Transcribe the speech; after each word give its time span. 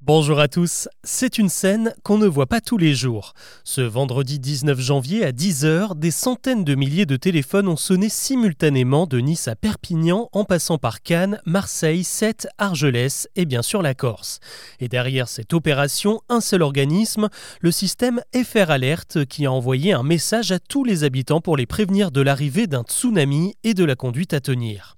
Bonjour 0.00 0.38
à 0.38 0.46
tous, 0.46 0.88
c'est 1.02 1.38
une 1.38 1.48
scène 1.48 1.92
qu'on 2.04 2.18
ne 2.18 2.26
voit 2.28 2.46
pas 2.46 2.60
tous 2.60 2.78
les 2.78 2.94
jours. 2.94 3.32
Ce 3.64 3.80
vendredi 3.80 4.38
19 4.38 4.78
janvier 4.78 5.24
à 5.24 5.32
10h, 5.32 5.98
des 5.98 6.12
centaines 6.12 6.62
de 6.62 6.76
milliers 6.76 7.04
de 7.04 7.16
téléphones 7.16 7.66
ont 7.66 7.76
sonné 7.76 8.08
simultanément 8.08 9.08
de 9.08 9.18
Nice 9.18 9.48
à 9.48 9.56
Perpignan 9.56 10.28
en 10.32 10.44
passant 10.44 10.78
par 10.78 11.02
Cannes, 11.02 11.40
Marseille, 11.46 12.04
Sète, 12.04 12.46
Argelès 12.58 13.28
et 13.34 13.44
bien 13.44 13.60
sûr 13.60 13.82
la 13.82 13.94
Corse. 13.94 14.38
Et 14.78 14.88
derrière 14.88 15.28
cette 15.28 15.52
opération, 15.52 16.20
un 16.28 16.40
seul 16.40 16.62
organisme, 16.62 17.28
le 17.60 17.72
système 17.72 18.22
FR 18.32 18.70
Alert 18.70 19.24
qui 19.24 19.46
a 19.46 19.52
envoyé 19.52 19.92
un 19.92 20.04
message 20.04 20.52
à 20.52 20.60
tous 20.60 20.84
les 20.84 21.02
habitants 21.02 21.40
pour 21.40 21.56
les 21.56 21.66
prévenir 21.66 22.12
de 22.12 22.20
l'arrivée 22.20 22.68
d'un 22.68 22.84
tsunami 22.84 23.56
et 23.64 23.74
de 23.74 23.84
la 23.84 23.96
conduite 23.96 24.32
à 24.32 24.40
tenir. 24.40 24.97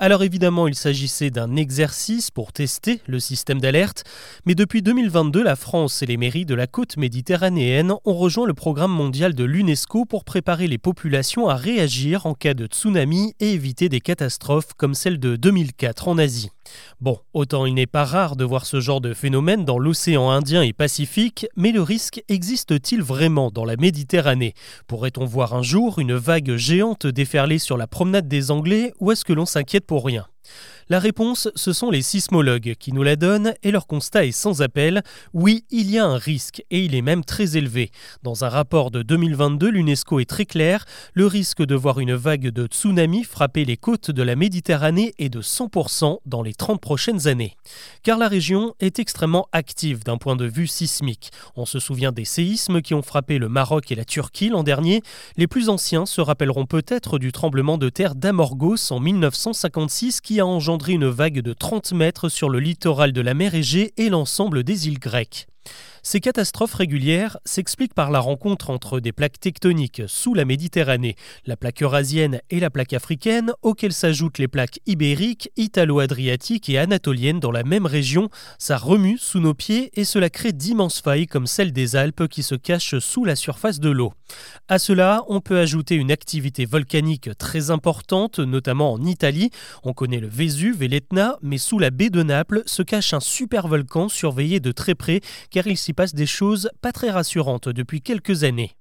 Alors 0.00 0.22
évidemment, 0.22 0.68
il 0.68 0.76
s'agissait 0.76 1.30
d'un 1.30 1.56
exercice 1.56 2.30
pour 2.30 2.52
tester 2.52 3.00
le 3.08 3.18
système 3.18 3.60
d'alerte, 3.60 4.04
mais 4.46 4.54
depuis 4.54 4.80
2022, 4.80 5.42
la 5.42 5.56
France 5.56 6.02
et 6.02 6.06
les 6.06 6.16
mairies 6.16 6.46
de 6.46 6.54
la 6.54 6.68
côte 6.68 6.96
méditerranéenne 6.96 7.92
ont 8.04 8.14
rejoint 8.14 8.46
le 8.46 8.54
programme 8.54 8.92
mondial 8.92 9.34
de 9.34 9.42
l'UNESCO 9.42 10.04
pour 10.04 10.24
préparer 10.24 10.68
les 10.68 10.78
populations 10.78 11.48
à 11.48 11.56
réagir 11.56 12.26
en 12.26 12.34
cas 12.34 12.54
de 12.54 12.66
tsunami 12.66 13.34
et 13.40 13.52
éviter 13.52 13.88
des 13.88 14.00
catastrophes 14.00 14.72
comme 14.76 14.94
celle 14.94 15.18
de 15.18 15.34
2004 15.34 16.06
en 16.06 16.18
Asie. 16.18 16.50
Bon, 17.00 17.18
autant 17.32 17.66
il 17.66 17.74
n'est 17.74 17.86
pas 17.86 18.04
rare 18.04 18.36
de 18.36 18.44
voir 18.44 18.66
ce 18.66 18.80
genre 18.80 19.00
de 19.00 19.14
phénomène 19.14 19.64
dans 19.64 19.78
l'océan 19.78 20.30
Indien 20.30 20.62
et 20.62 20.72
Pacifique, 20.72 21.46
mais 21.56 21.72
le 21.72 21.82
risque 21.82 22.22
existe-t-il 22.28 23.02
vraiment 23.02 23.50
dans 23.50 23.64
la 23.64 23.76
Méditerranée? 23.76 24.54
Pourrait-on 24.86 25.24
voir 25.24 25.54
un 25.54 25.62
jour 25.62 25.98
une 25.98 26.14
vague 26.14 26.56
géante 26.56 27.06
déferler 27.06 27.58
sur 27.58 27.76
la 27.76 27.86
promenade 27.86 28.28
des 28.28 28.50
Anglais 28.50 28.92
ou 29.00 29.12
est-ce 29.12 29.24
que 29.24 29.32
l'on 29.32 29.46
s'inquiète 29.46 29.86
pour 29.86 30.04
rien? 30.04 30.26
La 30.90 31.00
réponse, 31.00 31.50
ce 31.54 31.74
sont 31.74 31.90
les 31.90 32.00
sismologues 32.00 32.74
qui 32.78 32.94
nous 32.94 33.02
la 33.02 33.16
donnent 33.16 33.52
et 33.62 33.70
leur 33.70 33.86
constat 33.86 34.24
est 34.24 34.32
sans 34.32 34.62
appel. 34.62 35.02
Oui, 35.34 35.66
il 35.70 35.90
y 35.90 35.98
a 35.98 36.06
un 36.06 36.16
risque 36.16 36.64
et 36.70 36.82
il 36.82 36.94
est 36.94 37.02
même 37.02 37.24
très 37.24 37.58
élevé. 37.58 37.90
Dans 38.22 38.46
un 38.46 38.48
rapport 38.48 38.90
de 38.90 39.02
2022, 39.02 39.68
l'UNESCO 39.68 40.20
est 40.20 40.24
très 40.24 40.46
clair. 40.46 40.86
Le 41.12 41.26
risque 41.26 41.62
de 41.62 41.74
voir 41.74 42.00
une 42.00 42.14
vague 42.14 42.48
de 42.48 42.64
tsunami 42.64 43.24
frapper 43.24 43.66
les 43.66 43.76
côtes 43.76 44.10
de 44.10 44.22
la 44.22 44.34
Méditerranée 44.34 45.12
est 45.18 45.28
de 45.28 45.42
100% 45.42 46.20
dans 46.24 46.40
les 46.40 46.54
30 46.54 46.80
prochaines 46.80 47.28
années. 47.28 47.58
Car 48.02 48.16
la 48.16 48.28
région 48.28 48.74
est 48.80 48.98
extrêmement 48.98 49.46
active 49.52 50.04
d'un 50.04 50.16
point 50.16 50.36
de 50.36 50.46
vue 50.46 50.66
sismique. 50.66 51.32
On 51.54 51.66
se 51.66 51.80
souvient 51.80 52.12
des 52.12 52.24
séismes 52.24 52.80
qui 52.80 52.94
ont 52.94 53.02
frappé 53.02 53.36
le 53.36 53.50
Maroc 53.50 53.92
et 53.92 53.94
la 53.94 54.06
Turquie 54.06 54.48
l'an 54.48 54.62
dernier. 54.62 55.02
Les 55.36 55.48
plus 55.48 55.68
anciens 55.68 56.06
se 56.06 56.22
rappelleront 56.22 56.64
peut-être 56.64 57.18
du 57.18 57.30
tremblement 57.30 57.76
de 57.76 57.90
terre 57.90 58.14
d'Amorgos 58.14 58.90
en 58.90 59.00
1956 59.00 60.22
qui 60.22 60.40
a 60.40 60.46
engendré 60.46 60.77
une 60.86 61.08
vague 61.08 61.40
de 61.40 61.52
30 61.52 61.92
mètres 61.92 62.28
sur 62.28 62.48
le 62.48 62.60
littoral 62.60 63.12
de 63.12 63.20
la 63.20 63.34
mer 63.34 63.54
Égée 63.54 63.92
et 63.96 64.08
l'ensemble 64.08 64.62
des 64.62 64.86
îles 64.86 65.00
grecques. 65.00 65.48
Ces 66.02 66.20
catastrophes 66.20 66.74
régulières 66.74 67.38
s'expliquent 67.44 67.94
par 67.94 68.10
la 68.10 68.20
rencontre 68.20 68.70
entre 68.70 69.00
des 69.00 69.12
plaques 69.12 69.40
tectoniques 69.40 70.02
sous 70.06 70.32
la 70.32 70.44
Méditerranée, 70.44 71.16
la 71.44 71.56
plaque 71.56 71.82
eurasienne 71.82 72.40
et 72.50 72.60
la 72.60 72.70
plaque 72.70 72.92
africaine, 72.92 73.52
auxquelles 73.62 73.92
s'ajoutent 73.92 74.38
les 74.38 74.48
plaques 74.48 74.80
ibériques, 74.86 75.50
italo-adriatiques 75.56 76.70
et 76.70 76.78
anatoliennes 76.78 77.40
dans 77.40 77.50
la 77.50 77.62
même 77.62 77.86
région. 77.86 78.30
Ça 78.58 78.76
remue 78.78 79.18
sous 79.18 79.40
nos 79.40 79.54
pieds 79.54 79.90
et 79.94 80.04
cela 80.04 80.30
crée 80.30 80.52
d'immenses 80.52 81.00
failles 81.00 81.26
comme 81.26 81.46
celle 81.46 81.72
des 81.72 81.96
Alpes 81.96 82.28
qui 82.28 82.42
se 82.42 82.54
cachent 82.54 82.98
sous 82.98 83.24
la 83.24 83.36
surface 83.36 83.80
de 83.80 83.90
l'eau. 83.90 84.12
À 84.68 84.78
cela, 84.78 85.24
on 85.28 85.40
peut 85.40 85.58
ajouter 85.58 85.94
une 85.94 86.12
activité 86.12 86.64
volcanique 86.66 87.30
très 87.38 87.70
importante, 87.70 88.38
notamment 88.38 88.92
en 88.92 89.02
Italie. 89.02 89.50
On 89.82 89.92
connaît 89.92 90.20
le 90.20 90.28
Vésuve 90.28 90.82
et 90.82 90.88
l'Etna, 90.88 91.36
mais 91.42 91.58
sous 91.58 91.78
la 91.78 91.90
baie 91.90 92.10
de 92.10 92.22
Naples 92.22 92.62
se 92.66 92.82
cache 92.82 93.14
un 93.14 93.20
super 93.20 93.68
volcan 93.68 94.08
surveillé 94.08 94.60
de 94.60 94.72
très 94.72 94.94
près 94.94 95.20
il 95.66 95.76
s'y 95.76 95.92
passe 95.92 96.14
des 96.14 96.26
choses 96.26 96.70
pas 96.80 96.92
très 96.92 97.10
rassurantes 97.10 97.68
depuis 97.68 98.00
quelques 98.00 98.44
années. 98.44 98.77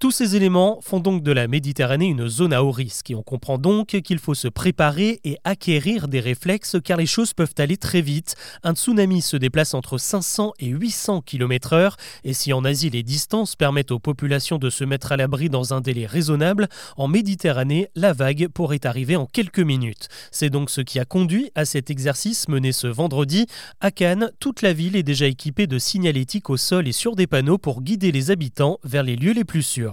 Tous 0.00 0.10
ces 0.10 0.34
éléments 0.34 0.78
font 0.80 0.98
donc 0.98 1.22
de 1.22 1.30
la 1.30 1.46
Méditerranée 1.46 2.06
une 2.06 2.26
zone 2.26 2.54
à 2.54 2.64
haut 2.64 2.70
risque 2.70 3.10
et 3.10 3.14
on 3.14 3.22
comprend 3.22 3.58
donc 3.58 3.88
qu'il 3.88 4.18
faut 4.18 4.32
se 4.32 4.48
préparer 4.48 5.20
et 5.24 5.36
acquérir 5.44 6.08
des 6.08 6.20
réflexes 6.20 6.78
car 6.82 6.96
les 6.96 7.04
choses 7.04 7.34
peuvent 7.34 7.52
aller 7.58 7.76
très 7.76 8.00
vite. 8.00 8.34
Un 8.62 8.72
tsunami 8.72 9.20
se 9.20 9.36
déplace 9.36 9.74
entre 9.74 9.98
500 9.98 10.54
et 10.58 10.68
800 10.68 11.20
km/h 11.20 11.96
et 12.24 12.32
si 12.32 12.54
en 12.54 12.64
Asie 12.64 12.88
les 12.88 13.02
distances 13.02 13.56
permettent 13.56 13.90
aux 13.90 13.98
populations 13.98 14.56
de 14.56 14.70
se 14.70 14.84
mettre 14.84 15.12
à 15.12 15.18
l'abri 15.18 15.50
dans 15.50 15.74
un 15.74 15.82
délai 15.82 16.06
raisonnable, 16.06 16.68
en 16.96 17.06
Méditerranée, 17.06 17.90
la 17.94 18.14
vague 18.14 18.48
pourrait 18.48 18.86
arriver 18.86 19.16
en 19.16 19.26
quelques 19.26 19.60
minutes. 19.60 20.08
C'est 20.30 20.48
donc 20.48 20.70
ce 20.70 20.80
qui 20.80 20.98
a 20.98 21.04
conduit 21.04 21.50
à 21.54 21.66
cet 21.66 21.90
exercice 21.90 22.48
mené 22.48 22.72
ce 22.72 22.86
vendredi. 22.86 23.44
À 23.82 23.90
Cannes, 23.90 24.30
toute 24.40 24.62
la 24.62 24.72
ville 24.72 24.96
est 24.96 25.02
déjà 25.02 25.26
équipée 25.26 25.66
de 25.66 25.78
signalétiques 25.78 26.48
au 26.48 26.56
sol 26.56 26.88
et 26.88 26.92
sur 26.92 27.16
des 27.16 27.26
panneaux 27.26 27.58
pour 27.58 27.82
guider 27.82 28.12
les 28.12 28.30
habitants 28.30 28.78
vers 28.82 29.02
les 29.02 29.16
lieux 29.16 29.34
les 29.34 29.44
plus 29.44 29.62
sûrs. 29.62 29.89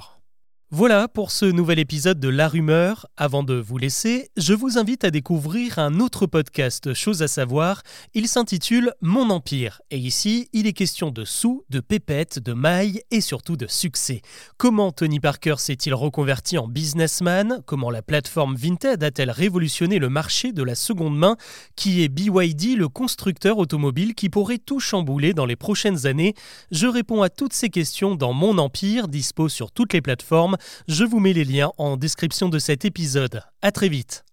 Voilà 0.70 1.08
pour 1.08 1.32
ce 1.32 1.46
nouvel 1.46 1.80
épisode 1.80 2.20
de 2.20 2.28
La 2.28 2.50
Rumeur. 2.50 3.08
Avant 3.16 3.42
de 3.42 3.54
vous 3.54 3.78
laisser, 3.78 4.32
je 4.36 4.54
vous 4.54 4.78
invite 4.78 5.06
à 5.06 5.12
découvrir 5.12 5.80
un 5.80 6.02
autre 6.02 6.26
podcast, 6.26 6.94
chose 6.94 7.22
à 7.24 7.30
savoir. 7.30 7.84
Il 8.14 8.28
s'intitule 8.28 8.92
Mon 9.00 9.30
Empire. 9.30 9.80
Et 9.92 9.98
ici, 9.98 10.50
il 10.52 10.68
est 10.68 10.74
question 10.74 11.10
de 11.10 11.24
sous, 11.24 11.64
de 11.70 11.80
pépettes, 11.80 12.40
de 12.40 12.52
mailles 12.52 13.02
et 13.12 13.22
surtout 13.22 13.56
de 13.56 13.66
succès. 13.66 14.22
Comment 14.58 14.92
Tony 14.92 15.22
Parker 15.22 15.56
s'est-il 15.58 15.94
reconverti 15.94 16.58
en 16.58 16.68
businessman? 16.68 17.62
Comment 17.66 17.90
la 17.90 18.02
plateforme 18.02 18.58
Vinted 18.58 19.02
a-t-elle 19.02 19.32
révolutionné 19.32 20.00
le 20.00 20.10
marché 20.10 20.52
de 20.52 20.64
la 20.64 20.76
seconde 20.76 21.18
main? 21.18 21.38
Qui 21.78 22.04
est 22.04 22.10
BYD, 22.10 22.76
le 22.76 22.90
constructeur 22.90 23.58
automobile 23.58 24.16
qui 24.16 24.28
pourrait 24.28 24.58
tout 24.58 24.82
chambouler 24.82 25.34
dans 25.34 25.46
les 25.46 25.56
prochaines 25.56 26.08
années? 26.08 26.34
Je 26.72 26.88
réponds 26.88 27.22
à 27.22 27.30
toutes 27.30 27.54
ces 27.54 27.70
questions 27.70 28.16
dans 28.16 28.34
Mon 28.34 28.58
Empire, 28.58 29.08
dispo 29.08 29.48
sur 29.48 29.72
toutes 29.72 29.94
les 29.94 30.02
plateformes 30.02 30.57
je 30.88 31.04
vous 31.04 31.20
mets 31.20 31.34
les 31.34 31.46
liens 31.46 31.72
en 31.78 31.98
description 31.98 32.50
de 32.50 32.60
cet 32.60 32.86
épisode. 32.86 33.42
À 33.62 33.72
très 33.72 33.90
vite. 33.90 34.24